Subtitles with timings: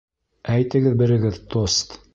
[0.53, 1.99] Әйтегеҙ берегеҙ тост.